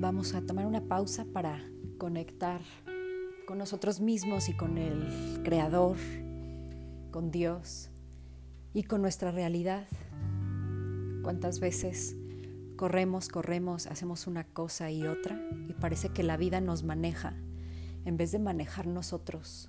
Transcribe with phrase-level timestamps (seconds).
[0.00, 1.60] vamos a tomar una pausa para
[1.98, 2.60] conectar
[3.46, 5.96] con nosotros mismos y con el Creador,
[7.10, 7.90] con Dios
[8.72, 9.86] y con nuestra realidad.
[11.22, 12.14] ¿Cuántas veces
[12.76, 17.34] corremos, corremos, hacemos una cosa y otra y parece que la vida nos maneja
[18.04, 19.68] en vez de manejar nosotros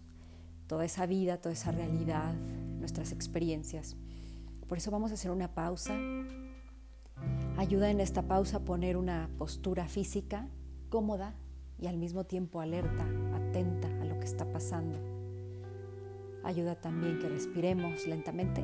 [0.67, 2.35] toda esa vida, toda esa realidad,
[2.79, 3.97] nuestras experiencias?
[4.67, 5.97] Por eso vamos a hacer una pausa.
[7.59, 10.47] Ayuda en esta pausa a poner una postura física
[10.87, 11.35] cómoda
[11.77, 14.97] y al mismo tiempo alerta, atenta a lo que está pasando.
[16.45, 18.63] Ayuda también que respiremos lentamente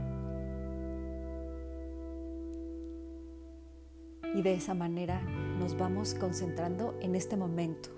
[4.34, 5.22] y de esa manera
[5.60, 7.90] nos vamos concentrando en este momento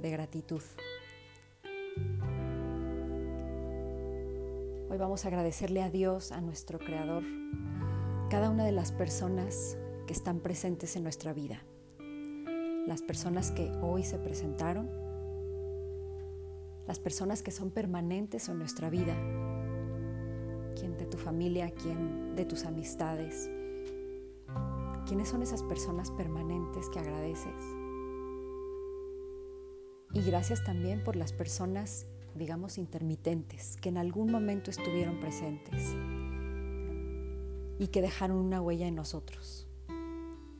[0.00, 0.62] de gratitud.
[4.88, 7.24] Hoy vamos a agradecerle a Dios, a nuestro Creador,
[8.30, 11.62] cada una de las personas que están presentes en nuestra vida.
[12.86, 14.90] Las personas que hoy se presentaron,
[16.86, 19.14] las personas que son permanentes en nuestra vida,
[20.78, 23.50] quien de tu familia, quien de tus amistades,
[25.06, 27.54] quiénes son esas personas permanentes que agradeces.
[30.12, 35.96] Y gracias también por las personas, digamos, intermitentes, que en algún momento estuvieron presentes
[37.78, 39.63] y que dejaron una huella en nosotros.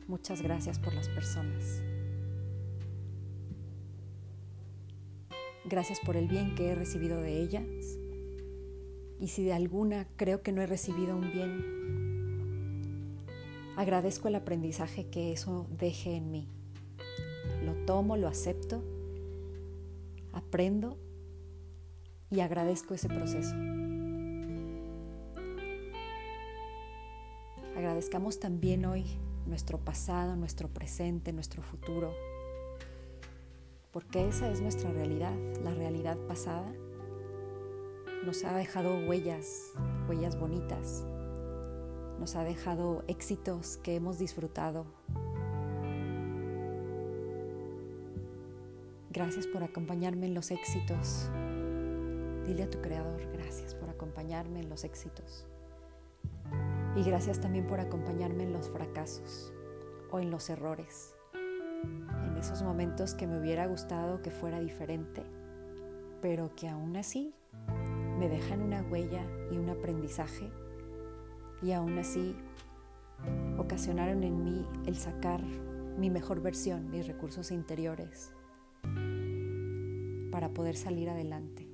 [0.07, 1.81] Muchas gracias por las personas.
[5.67, 7.65] Gracias por el bien que he recibido de ellas.
[9.19, 11.65] Y si de alguna creo que no he recibido un bien,
[13.75, 16.47] agradezco el aprendizaje que eso deje en mí.
[17.63, 18.83] Lo tomo, lo acepto,
[20.33, 20.99] aprendo
[22.29, 23.55] y agradezco ese proceso.
[27.75, 29.05] Agradezcamos también hoy
[29.45, 32.11] nuestro pasado, nuestro presente, nuestro futuro
[33.95, 35.33] porque esa es nuestra realidad,
[35.63, 36.69] la realidad pasada.
[38.25, 39.71] Nos ha dejado huellas,
[40.09, 41.05] huellas bonitas,
[42.19, 44.85] nos ha dejado éxitos que hemos disfrutado.
[49.11, 51.29] Gracias por acompañarme en los éxitos.
[52.45, 55.45] Dile a tu creador, gracias por acompañarme en los éxitos.
[56.95, 59.53] Y gracias también por acompañarme en los fracasos
[60.11, 61.15] o en los errores
[62.45, 65.23] esos momentos que me hubiera gustado que fuera diferente,
[66.21, 67.33] pero que aún así
[68.19, 70.51] me dejan una huella y un aprendizaje
[71.63, 72.35] y aún así
[73.57, 75.41] ocasionaron en mí el sacar
[75.97, 78.31] mi mejor versión, mis recursos interiores
[80.31, 81.64] para poder salir adelante.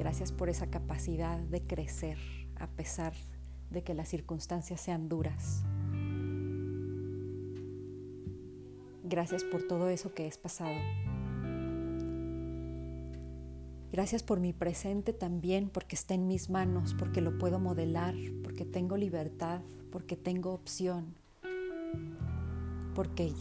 [0.00, 2.16] Gracias por esa capacidad de crecer
[2.56, 3.12] a pesar
[3.68, 5.62] de que las circunstancias sean duras.
[9.04, 10.74] Gracias por todo eso que es pasado.
[13.92, 18.64] Gracias por mi presente también, porque está en mis manos, porque lo puedo modelar, porque
[18.64, 19.60] tengo libertad,
[19.92, 21.14] porque tengo opción,
[22.94, 23.34] porque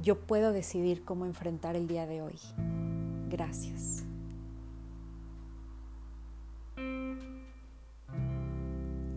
[0.00, 2.38] yo puedo decidir cómo enfrentar el día de hoy.
[3.28, 4.06] Gracias.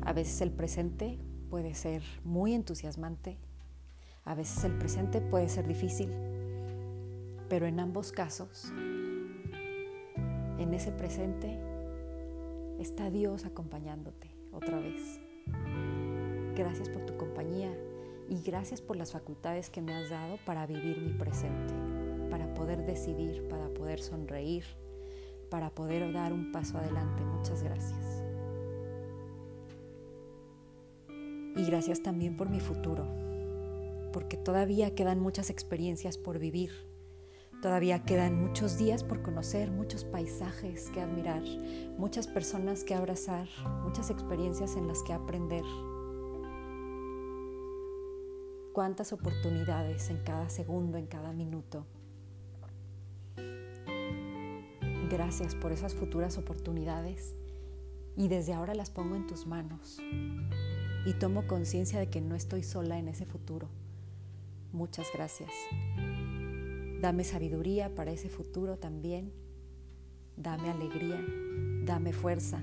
[0.05, 1.19] A veces el presente
[1.49, 3.37] puede ser muy entusiasmante
[4.25, 6.09] a veces el presente puede ser difícil,
[7.49, 8.71] pero en ambos casos,
[10.57, 11.59] en ese presente,
[12.79, 15.19] está Dios acompañándote otra vez.
[16.55, 17.75] Gracias por tu compañía
[18.29, 21.73] y gracias por las facultades que me has dado para vivir mi presente,
[22.29, 24.63] para poder decidir, para poder sonreír,
[25.49, 27.23] para poder dar un paso adelante.
[27.25, 28.22] Muchas gracias.
[31.63, 33.07] Y gracias también por mi futuro
[34.11, 36.71] porque todavía quedan muchas experiencias por vivir,
[37.61, 41.41] todavía quedan muchos días por conocer, muchos paisajes que admirar,
[41.97, 43.47] muchas personas que abrazar,
[43.81, 45.63] muchas experiencias en las que aprender.
[48.73, 51.85] Cuántas oportunidades en cada segundo, en cada minuto.
[55.09, 57.35] Gracias por esas futuras oportunidades
[58.17, 59.99] y desde ahora las pongo en tus manos
[61.05, 63.69] y tomo conciencia de que no estoy sola en ese futuro
[64.73, 65.51] Muchas gracias.
[66.99, 69.31] Dame sabiduría para ese futuro también.
[70.35, 71.23] Dame alegría,
[71.85, 72.59] dame fuerza.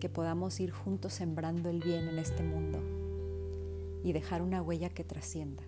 [0.00, 2.82] Que podamos ir juntos sembrando el bien en este mundo
[4.02, 5.62] y dejar una huella que trascienda.